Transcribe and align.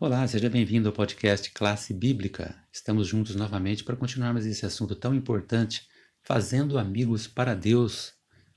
Olá, 0.00 0.24
seja 0.28 0.48
bem-vindo 0.48 0.88
ao 0.88 0.94
podcast 0.94 1.50
Classe 1.50 1.92
Bíblica. 1.92 2.54
Estamos 2.72 3.08
juntos 3.08 3.34
novamente 3.34 3.82
para 3.82 3.96
continuarmos 3.96 4.46
esse 4.46 4.64
assunto 4.64 4.94
tão 4.94 5.12
importante, 5.12 5.88
fazendo 6.22 6.78
amigos 6.78 7.26
para 7.26 7.52
Deus, 7.52 8.12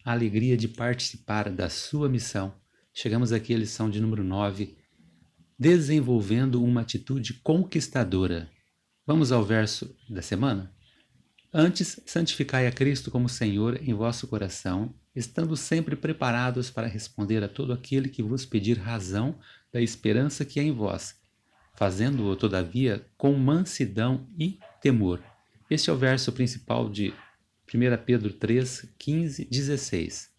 a 0.05 0.11
alegria 0.11 0.55
de 0.55 0.67
participar 0.67 1.49
da 1.49 1.67
sua 1.67 2.07
missão. 2.07 2.53
Chegamos 2.93 3.31
aqui 3.31 3.55
à 3.55 3.57
lição 3.57 3.89
de 3.89 3.99
número 3.99 4.23
9, 4.23 4.77
desenvolvendo 5.57 6.63
uma 6.63 6.81
atitude 6.81 7.33
conquistadora. 7.41 8.47
Vamos 9.03 9.31
ao 9.31 9.43
verso 9.43 9.97
da 10.07 10.21
semana? 10.21 10.71
Antes, 11.51 11.99
santificai 12.05 12.67
a 12.67 12.71
Cristo 12.71 13.09
como 13.09 13.27
Senhor 13.27 13.81
em 13.81 13.95
vosso 13.95 14.27
coração, 14.27 14.93
estando 15.15 15.57
sempre 15.57 15.95
preparados 15.95 16.69
para 16.69 16.85
responder 16.85 17.43
a 17.43 17.49
todo 17.49 17.73
aquele 17.73 18.09
que 18.09 18.21
vos 18.21 18.45
pedir 18.45 18.77
razão 18.77 19.39
da 19.73 19.81
esperança 19.81 20.45
que 20.45 20.59
é 20.59 20.63
em 20.63 20.71
vós, 20.71 21.19
fazendo-o, 21.81 22.35
todavia, 22.35 23.03
com 23.17 23.33
mansidão 23.33 24.27
e 24.37 24.59
temor. 24.79 25.19
Este 25.67 25.89
é 25.89 25.93
o 25.93 25.97
verso 25.97 26.31
principal 26.31 26.87
de 26.87 27.11
1 27.67 28.05
Pedro 28.05 28.31
3, 28.31 28.93
15, 28.99 29.45
16, 29.45 30.29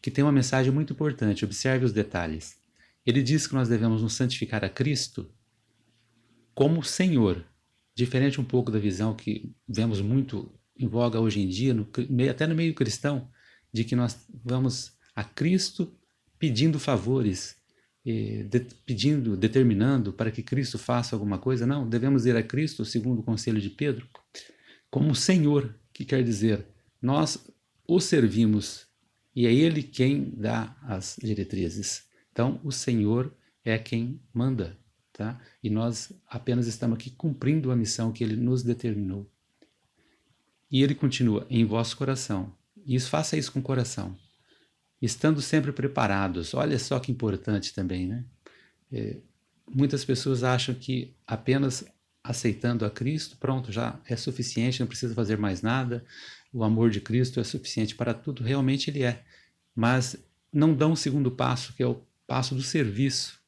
que 0.00 0.10
tem 0.10 0.24
uma 0.24 0.32
mensagem 0.32 0.72
muito 0.72 0.94
importante. 0.94 1.44
Observe 1.44 1.84
os 1.84 1.92
detalhes. 1.92 2.56
Ele 3.04 3.22
diz 3.22 3.46
que 3.46 3.52
nós 3.52 3.68
devemos 3.68 4.00
nos 4.00 4.14
santificar 4.14 4.64
a 4.64 4.68
Cristo 4.70 5.30
como 6.54 6.82
Senhor, 6.82 7.44
diferente 7.94 8.40
um 8.40 8.44
pouco 8.44 8.70
da 8.70 8.78
visão 8.78 9.14
que 9.14 9.54
vemos 9.68 10.00
muito 10.00 10.50
em 10.74 10.88
voga 10.88 11.20
hoje 11.20 11.42
em 11.42 11.48
dia, 11.50 11.74
no, 11.74 11.86
até 12.30 12.46
no 12.46 12.54
meio 12.54 12.72
cristão, 12.72 13.30
de 13.70 13.84
que 13.84 13.94
nós 13.94 14.26
vamos 14.42 14.96
a 15.14 15.22
Cristo 15.22 15.94
pedindo 16.38 16.80
favores, 16.80 17.57
de, 18.04 18.60
pedindo, 18.86 19.36
determinando 19.36 20.12
para 20.12 20.30
que 20.30 20.42
Cristo 20.42 20.78
faça 20.78 21.14
alguma 21.14 21.38
coisa. 21.38 21.66
Não, 21.66 21.88
devemos 21.88 22.26
ir 22.26 22.36
a 22.36 22.42
Cristo, 22.42 22.84
segundo 22.84 23.20
o 23.20 23.22
conselho 23.22 23.60
de 23.60 23.70
Pedro, 23.70 24.08
como 24.90 25.14
Senhor, 25.14 25.74
que 25.92 26.04
quer 26.04 26.22
dizer, 26.22 26.66
nós 27.00 27.46
o 27.86 28.00
servimos 28.00 28.86
e 29.34 29.46
é 29.46 29.52
Ele 29.52 29.82
quem 29.82 30.32
dá 30.36 30.76
as 30.82 31.16
diretrizes. 31.22 32.04
Então, 32.32 32.60
o 32.64 32.72
Senhor 32.72 33.32
é 33.64 33.78
quem 33.78 34.20
manda, 34.32 34.78
tá? 35.12 35.40
E 35.62 35.68
nós 35.68 36.12
apenas 36.26 36.66
estamos 36.66 36.96
aqui 36.96 37.10
cumprindo 37.10 37.70
a 37.70 37.76
missão 37.76 38.12
que 38.12 38.24
Ele 38.24 38.36
nos 38.36 38.62
determinou. 38.62 39.30
E 40.70 40.82
Ele 40.82 40.94
continua 40.94 41.46
em 41.50 41.64
vosso 41.64 41.96
coração. 41.96 42.54
E 42.86 42.94
isso, 42.94 43.10
faça 43.10 43.36
isso 43.36 43.52
com 43.52 43.60
o 43.60 43.62
coração 43.62 44.16
estando 45.00 45.40
sempre 45.40 45.72
preparados. 45.72 46.54
Olha 46.54 46.78
só 46.78 46.98
que 46.98 47.12
importante 47.12 47.74
também, 47.74 48.06
né? 48.06 48.24
É, 48.92 49.16
muitas 49.70 50.04
pessoas 50.04 50.42
acham 50.42 50.74
que 50.74 51.14
apenas 51.26 51.84
aceitando 52.22 52.84
a 52.84 52.90
Cristo, 52.90 53.36
pronto, 53.38 53.72
já 53.72 53.98
é 54.06 54.16
suficiente, 54.16 54.80
não 54.80 54.86
precisa 54.86 55.14
fazer 55.14 55.38
mais 55.38 55.62
nada. 55.62 56.04
O 56.52 56.64
amor 56.64 56.90
de 56.90 57.00
Cristo 57.00 57.40
é 57.40 57.44
suficiente 57.44 57.94
para 57.94 58.12
tudo, 58.12 58.42
realmente 58.42 58.90
ele 58.90 59.02
é. 59.02 59.22
Mas 59.74 60.16
não 60.52 60.74
dão 60.74 60.92
o 60.92 60.96
segundo 60.96 61.30
passo, 61.30 61.72
que 61.74 61.82
é 61.82 61.86
o 61.86 62.02
passo 62.26 62.54
do 62.54 62.62
serviço. 62.62 63.38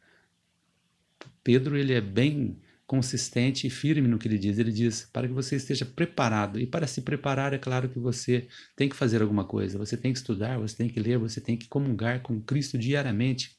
Pedro, 1.42 1.76
ele 1.76 1.92
é 1.92 2.00
bem 2.00 2.58
consistente 2.90 3.68
e 3.68 3.70
firme 3.70 4.08
no 4.08 4.18
que 4.18 4.26
ele 4.26 4.36
diz. 4.36 4.58
Ele 4.58 4.72
diz 4.72 5.08
para 5.12 5.28
que 5.28 5.32
você 5.32 5.54
esteja 5.54 5.86
preparado. 5.86 6.58
E 6.58 6.66
para 6.66 6.88
se 6.88 7.00
preparar, 7.02 7.54
é 7.54 7.58
claro 7.58 7.88
que 7.88 8.00
você 8.00 8.48
tem 8.74 8.88
que 8.88 8.96
fazer 8.96 9.22
alguma 9.22 9.44
coisa. 9.44 9.78
Você 9.78 9.96
tem 9.96 10.12
que 10.12 10.18
estudar, 10.18 10.58
você 10.58 10.76
tem 10.76 10.88
que 10.88 10.98
ler, 10.98 11.16
você 11.16 11.40
tem 11.40 11.56
que 11.56 11.68
comungar 11.68 12.20
com 12.20 12.40
Cristo 12.40 12.76
diariamente. 12.76 13.56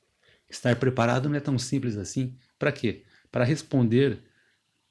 Estar 0.49 0.75
preparado 0.75 1.29
não 1.29 1.37
é 1.37 1.39
tão 1.39 1.57
simples 1.57 1.95
assim. 1.95 2.35
Para 2.59 2.73
quê? 2.73 3.05
Para 3.31 3.45
responder 3.45 4.21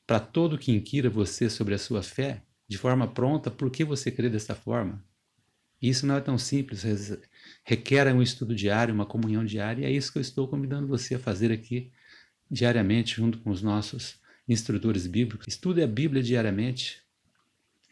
para 0.06 0.18
todo 0.18 0.56
que 0.56 0.72
inquira 0.72 1.10
você 1.10 1.50
sobre 1.50 1.74
a 1.74 1.78
sua 1.78 2.02
fé 2.02 2.42
de 2.66 2.78
forma 2.78 3.06
pronta, 3.06 3.50
por 3.50 3.70
que 3.70 3.84
você 3.84 4.10
crê 4.10 4.30
dessa 4.30 4.54
forma? 4.54 5.04
Isso 5.82 6.06
não 6.06 6.16
é 6.16 6.20
tão 6.20 6.38
simples, 6.38 6.82
requer 7.62 8.06
um 8.14 8.22
estudo 8.22 8.54
diário, 8.54 8.94
uma 8.94 9.04
comunhão 9.04 9.44
diária, 9.44 9.82
e 9.82 9.84
é 9.84 9.90
isso 9.90 10.10
que 10.10 10.16
eu 10.16 10.22
estou 10.22 10.48
convidando 10.48 10.86
você 10.86 11.16
a 11.16 11.18
fazer 11.18 11.52
aqui 11.52 11.92
diariamente, 12.50 13.16
junto 13.16 13.38
com 13.38 13.50
os 13.50 13.62
nossos 13.62 14.18
instrutores 14.48 15.06
bíblicos, 15.06 15.46
estude 15.48 15.82
a 15.82 15.86
Bíblia 15.86 16.22
diariamente. 16.22 17.02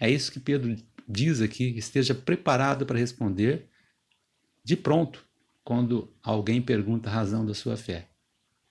É 0.00 0.10
isso 0.10 0.32
que 0.32 0.41
Pedro 0.41 0.76
diz 1.09 1.41
aqui, 1.41 1.76
esteja 1.76 2.14
preparado 2.14 2.84
para 2.84 2.98
responder 2.98 3.66
de 4.62 4.76
pronto 4.76 5.25
quando 5.64 6.12
alguém 6.22 6.60
pergunta 6.60 7.08
a 7.08 7.12
razão 7.12 7.44
da 7.44 7.54
sua 7.54 7.76
fé. 7.76 8.08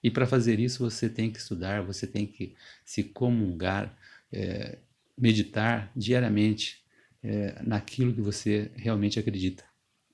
E 0.03 0.11
para 0.11 0.27
fazer 0.27 0.59
isso 0.59 0.83
você 0.83 1.09
tem 1.09 1.31
que 1.31 1.39
estudar, 1.39 1.81
você 1.81 2.05
tem 2.05 2.25
que 2.25 2.55
se 2.85 3.03
comungar, 3.03 3.95
é, 4.31 4.77
meditar 5.17 5.91
diariamente 5.95 6.83
é, 7.23 7.61
naquilo 7.63 8.13
que 8.13 8.21
você 8.21 8.71
realmente 8.75 9.19
acredita. 9.19 9.63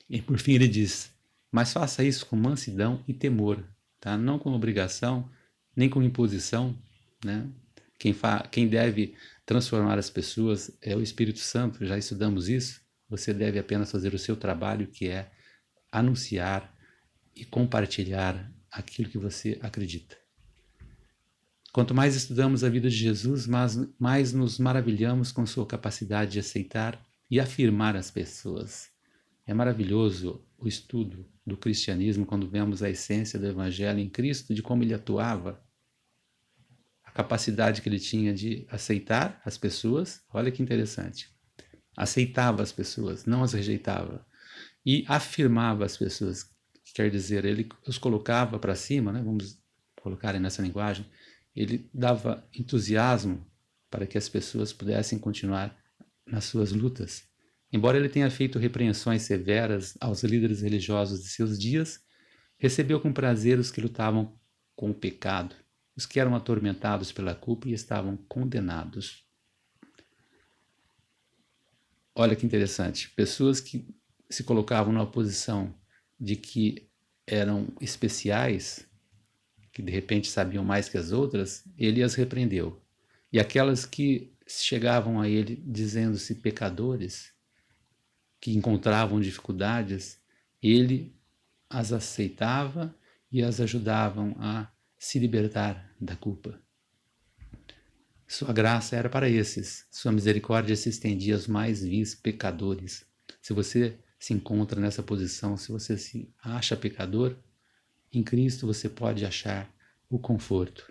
E 0.10 0.22
por 0.22 0.38
fim 0.40 0.54
ele 0.54 0.68
diz: 0.68 1.14
mas 1.52 1.72
faça 1.72 2.04
isso 2.04 2.26
com 2.26 2.36
mansidão 2.36 3.04
e 3.08 3.14
temor, 3.14 3.64
tá? 4.00 4.18
Não 4.18 4.40
com 4.40 4.52
obrigação, 4.54 5.30
nem 5.76 5.88
com 5.88 6.02
imposição, 6.02 6.76
né? 7.24 7.48
Quem, 7.98 8.16
quem 8.52 8.68
deve 8.68 9.16
transformar 9.46 9.98
as 9.98 10.10
pessoas 10.10 10.72
é 10.82 10.96
o 10.96 11.02
Espírito 11.02 11.40
Santo, 11.40 11.86
já 11.86 11.98
estudamos 11.98 12.50
isso. 12.50 12.82
Você 13.10 13.34
deve 13.34 13.60
apenas 13.60 13.92
fazer 13.92 14.14
o 14.14 14.20
seu 14.20 14.36
trabalho, 14.36 14.88
que 14.88 15.08
é 15.08 15.32
anunciar 15.92 16.74
e 17.36 17.46
compartilhar 17.46 18.52
aquilo 18.72 19.10
que 19.10 19.18
você 19.18 19.58
acredita. 19.62 20.18
Quanto 21.72 21.94
mais 21.94 22.16
estudamos 22.16 22.64
a 22.64 22.70
vida 22.70 22.90
de 22.90 22.96
Jesus, 22.96 23.48
mais, 23.48 23.80
mais 23.98 24.34
nos 24.34 24.60
maravilhamos 24.60 25.32
com 25.32 25.46
sua 25.46 25.66
capacidade 25.66 26.34
de 26.34 26.40
aceitar 26.40 27.04
e 27.30 27.40
afirmar 27.40 27.96
as 27.96 28.12
pessoas. 28.12 28.90
É 29.46 29.54
maravilhoso 29.54 30.46
o 30.58 30.68
estudo 30.68 31.26
do 31.46 31.58
cristianismo 31.58 32.26
quando 32.26 32.48
vemos 32.48 32.84
a 32.84 32.90
essência 32.90 33.40
do 33.40 33.48
evangelho 33.48 34.00
em 34.00 34.10
Cristo, 34.10 34.54
de 34.54 34.62
como 34.62 34.84
ele 34.84 34.94
atuava 34.94 35.62
capacidade 37.14 37.82
que 37.82 37.88
ele 37.88 38.00
tinha 38.00 38.34
de 38.34 38.66
aceitar 38.70 39.40
as 39.46 39.58
pessoas, 39.58 40.22
olha 40.34 40.52
que 40.52 40.64
interessante. 40.64 41.30
Aceitava 41.96 42.64
as 42.64 42.72
pessoas, 42.72 43.26
não 43.26 43.44
as 43.44 43.54
rejeitava. 43.54 44.26
E 44.86 45.06
afirmava 45.08 45.86
as 45.86 45.96
pessoas, 45.96 46.50
quer 46.94 47.10
dizer, 47.12 47.46
ele 47.46 47.70
os 47.88 47.98
colocava 47.98 48.58
para 48.58 48.76
cima, 48.76 49.12
né? 49.12 49.22
vamos 49.22 49.60
colocar 50.02 50.38
nessa 50.40 50.62
linguagem, 50.62 51.06
ele 51.56 51.90
dava 51.94 52.48
entusiasmo 52.54 53.46
para 53.90 54.08
que 54.08 54.18
as 54.18 54.28
pessoas 54.28 54.74
pudessem 54.74 55.20
continuar 55.20 55.78
nas 56.26 56.46
suas 56.46 56.72
lutas. 56.72 57.24
Embora 57.72 57.98
ele 57.98 58.10
tenha 58.10 58.30
feito 58.30 58.58
repreensões 58.58 59.22
severas 59.22 59.96
aos 60.02 60.24
líderes 60.24 60.62
religiosos 60.62 61.22
de 61.22 61.30
seus 61.30 61.60
dias, 61.60 62.02
recebeu 62.58 63.00
com 63.00 63.14
prazer 63.14 63.60
os 63.60 63.70
que 63.72 63.82
lutavam 63.82 64.38
com 64.76 64.90
o 64.90 64.94
pecado 64.94 65.56
os 65.96 66.06
que 66.06 66.20
eram 66.20 66.36
atormentados 66.36 67.12
pela 67.12 67.36
culpa 67.36 67.68
e 67.68 67.74
estavam 67.74 68.18
condenados. 68.18 69.24
Olha 72.16 72.36
que 72.36 72.46
interessante, 72.46 73.10
pessoas 73.10 73.60
que 73.60 73.88
se 74.30 74.44
colocavam 74.44 74.94
na 74.94 75.06
posição 75.06 75.74
de 76.20 76.36
que 76.36 76.90
eram 77.26 77.68
especiais, 77.80 78.88
que 79.72 79.82
de 79.82 79.92
repente 79.92 80.30
sabiam 80.30 80.64
mais 80.64 80.90
que 80.90 80.98
as 80.98 81.12
outras, 81.12 81.64
ele 81.78 82.04
as 82.04 82.14
repreendeu. 82.14 82.82
E 83.32 83.40
aquelas 83.40 83.86
que 83.86 84.32
chegavam 84.48 85.20
a 85.20 85.28
ele 85.28 85.56
dizendo-se 85.56 86.36
pecadores, 86.36 87.34
que 88.40 88.52
encontravam 88.52 89.20
dificuldades, 89.20 90.20
ele 90.62 91.16
as 91.70 91.92
aceitava 91.92 92.94
e 93.32 93.42
as 93.42 93.60
ajudavam 93.60 94.36
a 94.38 94.73
se 95.04 95.20
libertar 95.20 95.94
da 96.00 96.16
culpa. 96.16 96.58
Sua 98.26 98.54
graça 98.54 98.96
era 98.96 99.10
para 99.10 99.30
esses, 99.30 99.86
sua 99.92 100.14
misericórdia 100.14 100.78
se 100.78 100.88
estendia 100.88 101.36
aos 101.36 101.46
mais 101.46 101.84
vis 101.84 102.16
pecadores. 102.16 103.06
Se 103.42 103.52
você 103.52 104.00
se 104.18 104.34
encontra 104.34 104.80
nessa 104.80 105.04
posição, 105.04 105.58
se 105.58 105.74
você 105.74 105.98
se 105.98 106.34
acha 106.42 106.78
pecador, 106.78 107.36
em 108.14 108.24
Cristo 108.24 108.66
você 108.66 108.88
pode 108.88 109.26
achar 109.26 109.70
o 110.10 110.18
conforto. 110.18 110.90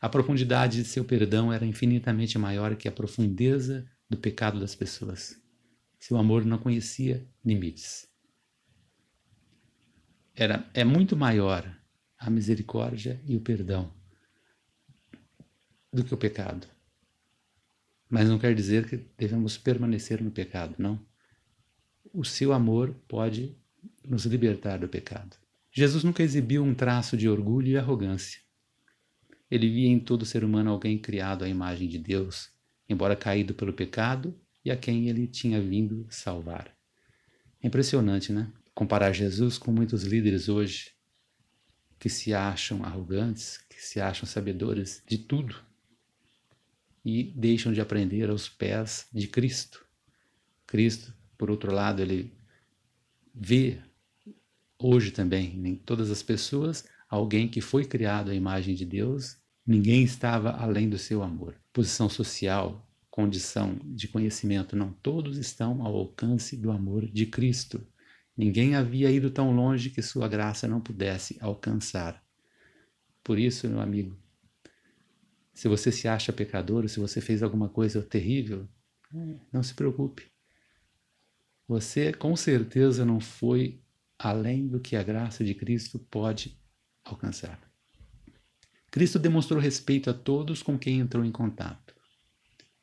A 0.00 0.08
profundidade 0.08 0.82
de 0.82 0.88
seu 0.88 1.04
perdão 1.04 1.52
era 1.52 1.64
infinitamente 1.64 2.36
maior 2.36 2.74
que 2.74 2.88
a 2.88 2.92
profundeza 2.92 3.88
do 4.10 4.16
pecado 4.16 4.58
das 4.58 4.74
pessoas. 4.74 5.40
Seu 5.96 6.16
amor 6.16 6.44
não 6.44 6.58
conhecia 6.58 7.24
limites. 7.44 8.08
Era, 10.34 10.68
é 10.74 10.82
muito 10.82 11.16
maior 11.16 11.77
a 12.18 12.28
misericórdia 12.28 13.20
e 13.26 13.36
o 13.36 13.40
perdão 13.40 13.92
do 15.92 16.04
que 16.04 16.12
o 16.12 16.18
pecado. 16.18 16.66
Mas 18.08 18.28
não 18.28 18.38
quer 18.38 18.54
dizer 18.54 18.88
que 18.88 18.96
devemos 19.16 19.56
permanecer 19.56 20.22
no 20.22 20.30
pecado, 20.30 20.74
não. 20.78 21.00
O 22.12 22.24
seu 22.24 22.52
amor 22.52 22.94
pode 23.06 23.56
nos 24.04 24.24
libertar 24.24 24.78
do 24.78 24.88
pecado. 24.88 25.36
Jesus 25.70 26.02
nunca 26.02 26.22
exibiu 26.22 26.64
um 26.64 26.74
traço 26.74 27.16
de 27.16 27.28
orgulho 27.28 27.68
e 27.68 27.76
arrogância. 27.76 28.40
Ele 29.50 29.68
via 29.68 29.88
em 29.88 30.00
todo 30.00 30.26
ser 30.26 30.42
humano 30.42 30.70
alguém 30.70 30.98
criado 30.98 31.44
à 31.44 31.48
imagem 31.48 31.88
de 31.88 31.98
Deus, 31.98 32.50
embora 32.88 33.14
caído 33.14 33.54
pelo 33.54 33.72
pecado 33.72 34.34
e 34.64 34.70
a 34.70 34.76
quem 34.76 35.08
ele 35.08 35.26
tinha 35.26 35.60
vindo 35.60 36.06
salvar. 36.10 36.74
É 37.62 37.66
impressionante, 37.66 38.32
né? 38.32 38.50
Comparar 38.74 39.12
Jesus 39.12 39.58
com 39.58 39.70
muitos 39.70 40.04
líderes 40.04 40.48
hoje 40.48 40.97
que 41.98 42.08
se 42.08 42.32
acham 42.32 42.84
arrogantes, 42.84 43.58
que 43.68 43.82
se 43.82 44.00
acham 44.00 44.26
sabedores 44.26 45.02
de 45.06 45.18
tudo 45.18 45.56
e 47.04 47.24
deixam 47.24 47.72
de 47.72 47.80
aprender 47.80 48.30
aos 48.30 48.48
pés 48.48 49.06
de 49.12 49.26
Cristo. 49.26 49.84
Cristo, 50.66 51.14
por 51.36 51.50
outro 51.50 51.72
lado, 51.72 52.02
ele 52.02 52.32
vê 53.34 53.80
hoje 54.78 55.10
também 55.10 55.54
em 55.66 55.74
todas 55.74 56.10
as 56.10 56.22
pessoas 56.22 56.84
alguém 57.08 57.48
que 57.48 57.60
foi 57.60 57.84
criado 57.84 58.30
à 58.30 58.34
imagem 58.34 58.74
de 58.74 58.84
Deus, 58.84 59.36
ninguém 59.66 60.02
estava 60.02 60.50
além 60.50 60.88
do 60.88 60.98
seu 60.98 61.22
amor. 61.22 61.54
Posição 61.72 62.08
social, 62.08 62.86
condição 63.10 63.78
de 63.82 64.06
conhecimento, 64.06 64.76
não 64.76 64.92
todos 64.92 65.38
estão 65.38 65.82
ao 65.82 65.96
alcance 65.96 66.56
do 66.56 66.70
amor 66.70 67.06
de 67.06 67.26
Cristo. 67.26 67.84
Ninguém 68.38 68.76
havia 68.76 69.10
ido 69.10 69.32
tão 69.32 69.52
longe 69.52 69.90
que 69.90 70.00
sua 70.00 70.28
graça 70.28 70.68
não 70.68 70.80
pudesse 70.80 71.36
alcançar. 71.40 72.24
Por 73.24 73.36
isso, 73.36 73.68
meu 73.68 73.80
amigo, 73.80 74.16
se 75.52 75.66
você 75.66 75.90
se 75.90 76.06
acha 76.06 76.32
pecador, 76.32 76.88
se 76.88 77.00
você 77.00 77.20
fez 77.20 77.42
alguma 77.42 77.68
coisa 77.68 78.00
terrível, 78.00 78.68
não 79.52 79.60
se 79.60 79.74
preocupe. 79.74 80.30
Você 81.66 82.12
com 82.12 82.36
certeza 82.36 83.04
não 83.04 83.18
foi 83.18 83.82
além 84.16 84.68
do 84.68 84.78
que 84.78 84.94
a 84.94 85.02
graça 85.02 85.44
de 85.44 85.52
Cristo 85.52 85.98
pode 85.98 86.56
alcançar. 87.04 87.60
Cristo 88.88 89.18
demonstrou 89.18 89.60
respeito 89.60 90.10
a 90.10 90.14
todos 90.14 90.62
com 90.62 90.78
quem 90.78 91.00
entrou 91.00 91.24
em 91.24 91.32
contato 91.32 91.92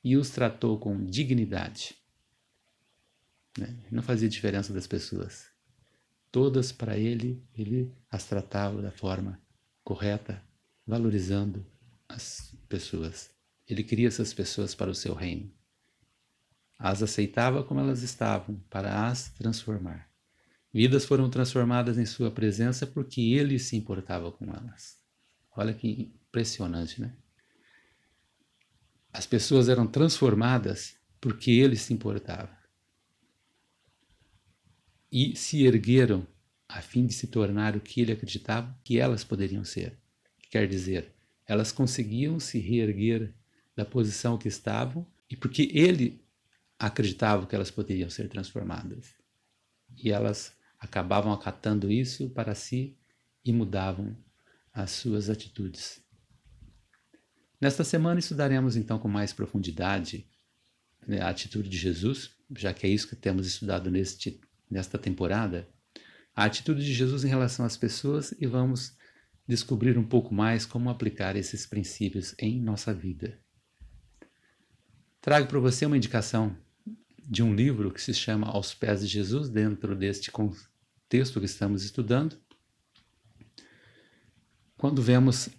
e 0.03 0.17
os 0.17 0.29
tratou 0.29 0.77
com 0.77 1.05
dignidade. 1.05 1.95
Né? 3.57 3.75
Não 3.91 4.03
fazia 4.03 4.29
diferença 4.29 4.73
das 4.73 4.87
pessoas. 4.87 5.47
Todas 6.31 6.71
para 6.71 6.97
ele, 6.97 7.41
ele 7.53 7.93
as 8.11 8.25
tratava 8.25 8.81
da 8.81 8.91
forma 8.91 9.41
correta, 9.83 10.43
valorizando 10.85 11.65
as 12.09 12.53
pessoas. 12.67 13.31
Ele 13.67 13.83
queria 13.83 14.07
essas 14.07 14.33
pessoas 14.33 14.75
para 14.75 14.91
o 14.91 14.95
seu 14.95 15.13
reino. 15.13 15.51
As 16.77 17.01
aceitava 17.01 17.63
como 17.63 17.79
elas 17.79 18.01
estavam, 18.01 18.61
para 18.69 19.07
as 19.07 19.29
transformar. 19.29 20.09
Vidas 20.73 21.05
foram 21.05 21.29
transformadas 21.29 21.97
em 21.97 22.05
sua 22.05 22.29
presença 22.29 22.85
porque 22.85 23.21
ele 23.21 23.57
se 23.57 23.77
importava 23.77 24.29
com 24.29 24.45
elas. 24.45 24.99
Olha 25.55 25.73
que 25.73 26.11
impressionante, 26.27 26.99
né? 26.99 27.15
As 29.13 29.25
pessoas 29.25 29.69
eram 29.69 29.87
transformadas 29.87 30.97
porque 31.21 31.49
ele 31.49 31.77
se 31.77 31.93
importava. 31.93 32.64
E 35.17 35.33
se 35.33 35.65
ergueram 35.65 36.27
a 36.67 36.81
fim 36.81 37.05
de 37.05 37.13
se 37.13 37.27
tornar 37.27 37.73
o 37.77 37.79
que 37.79 38.01
ele 38.01 38.11
acreditava 38.11 38.77
que 38.83 38.99
elas 38.99 39.23
poderiam 39.23 39.63
ser. 39.63 39.97
Quer 40.51 40.67
dizer, 40.67 41.09
elas 41.47 41.71
conseguiam 41.71 42.37
se 42.37 42.59
reerguer 42.59 43.33
da 43.73 43.85
posição 43.85 44.37
que 44.37 44.49
estavam 44.49 45.07
e 45.29 45.37
porque 45.37 45.71
ele 45.73 46.21
acreditava 46.77 47.47
que 47.47 47.55
elas 47.55 47.71
poderiam 47.71 48.09
ser 48.09 48.27
transformadas. 48.27 49.15
E 49.95 50.11
elas 50.11 50.51
acabavam 50.77 51.31
acatando 51.31 51.89
isso 51.89 52.29
para 52.31 52.53
si 52.53 52.97
e 53.45 53.53
mudavam 53.53 54.17
as 54.73 54.91
suas 54.91 55.29
atitudes. 55.29 56.03
Nesta 57.61 57.85
semana 57.85 58.19
estudaremos 58.19 58.75
então 58.75 58.99
com 58.99 59.07
mais 59.07 59.31
profundidade 59.31 60.27
né, 61.07 61.21
a 61.21 61.29
atitude 61.29 61.69
de 61.69 61.77
Jesus, 61.77 62.31
já 62.53 62.73
que 62.73 62.85
é 62.85 62.89
isso 62.89 63.07
que 63.07 63.15
temos 63.15 63.47
estudado 63.47 63.89
neste, 63.89 64.41
nesta 64.69 64.97
temporada, 64.97 65.67
a 66.35 66.45
atitude 66.45 66.83
de 66.83 66.93
Jesus 66.93 67.23
em 67.23 67.29
relação 67.29 67.65
às 67.65 67.77
pessoas 67.77 68.33
e 68.39 68.45
vamos 68.45 68.95
descobrir 69.47 69.97
um 69.97 70.03
pouco 70.03 70.33
mais 70.33 70.65
como 70.65 70.89
aplicar 70.89 71.35
esses 71.35 71.65
princípios 71.65 72.35
em 72.39 72.59
nossa 72.59 72.93
vida. 72.93 73.39
Trago 75.21 75.47
para 75.47 75.59
você 75.59 75.85
uma 75.85 75.97
indicação 75.97 76.55
de 77.17 77.41
um 77.41 77.55
livro 77.55 77.91
que 77.91 78.01
se 78.01 78.13
chama 78.13 78.47
Aos 78.47 78.73
Pés 78.73 79.01
de 79.01 79.07
Jesus, 79.07 79.49
dentro 79.49 79.95
deste 79.95 80.31
contexto 80.31 81.39
que 81.39 81.45
estamos 81.45 81.83
estudando. 81.83 82.37
Quando 84.77 85.01
vemos 85.01 85.49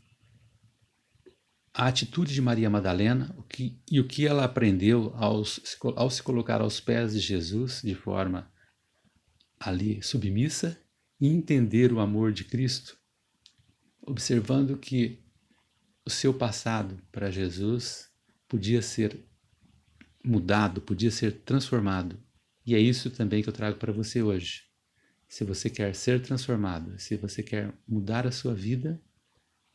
a 1.72 1.88
atitude 1.88 2.32
de 2.32 2.40
Maria 2.40 2.70
Madalena 2.70 3.34
o 3.36 3.42
que, 3.42 3.78
e 3.90 4.00
o 4.00 4.06
que 4.06 4.26
ela 4.26 4.44
aprendeu 4.44 5.12
aos, 5.16 5.60
ao 5.96 6.08
se 6.08 6.22
colocar 6.22 6.60
aos 6.60 6.80
pés 6.80 7.12
de 7.12 7.20
Jesus 7.20 7.82
de 7.82 7.94
forma 7.94 8.50
ali 9.58 10.02
submissa 10.02 10.78
e 11.20 11.28
entender 11.28 11.92
o 11.92 12.00
amor 12.00 12.32
de 12.32 12.44
Cristo, 12.44 12.98
observando 14.02 14.76
que 14.76 15.22
o 16.04 16.10
seu 16.10 16.32
passado 16.32 17.00
para 17.10 17.30
Jesus 17.30 18.10
podia 18.48 18.80
ser 18.80 19.18
mudado, 20.24 20.80
podia 20.80 21.10
ser 21.10 21.40
transformado. 21.40 22.18
E 22.64 22.74
é 22.74 22.78
isso 22.78 23.10
também 23.10 23.42
que 23.42 23.48
eu 23.48 23.52
trago 23.52 23.78
para 23.78 23.92
você 23.92 24.22
hoje. 24.22 24.64
Se 25.28 25.44
você 25.44 25.68
quer 25.68 25.94
ser 25.94 26.20
transformado, 26.22 26.98
se 26.98 27.16
você 27.16 27.42
quer 27.42 27.72
mudar 27.86 28.26
a 28.26 28.32
sua 28.32 28.54
vida, 28.54 29.00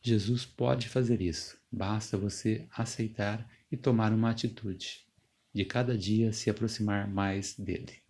Jesus 0.00 0.44
pode 0.44 0.88
fazer 0.88 1.20
isso. 1.20 1.56
Basta 1.70 2.16
você 2.16 2.66
aceitar 2.70 3.48
e 3.70 3.76
tomar 3.76 4.12
uma 4.12 4.30
atitude 4.30 5.06
de 5.54 5.64
cada 5.64 5.96
dia 5.96 6.32
se 6.32 6.48
aproximar 6.48 7.08
mais 7.08 7.54
dele. 7.54 8.02